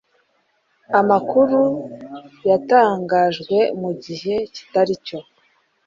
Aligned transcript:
Amakuru 0.99 1.61
yatangajwe 2.49 3.57
mugihe 3.81 4.35
kitaricyo. 4.53 5.17